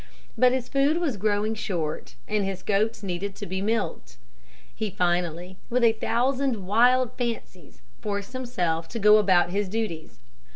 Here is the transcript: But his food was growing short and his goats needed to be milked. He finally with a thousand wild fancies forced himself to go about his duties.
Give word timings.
But 0.35 0.51
his 0.51 0.67
food 0.67 0.97
was 0.97 1.15
growing 1.15 1.53
short 1.53 2.15
and 2.27 2.43
his 2.43 2.63
goats 2.63 3.03
needed 3.03 3.35
to 3.35 3.45
be 3.45 3.61
milked. 3.61 4.17
He 4.73 4.89
finally 4.89 5.57
with 5.69 5.83
a 5.83 5.93
thousand 5.93 6.65
wild 6.65 7.15
fancies 7.19 7.83
forced 8.01 8.33
himself 8.33 8.87
to 8.87 8.97
go 8.97 9.19
about 9.19 9.51
his 9.51 9.69
duties. 9.69 10.17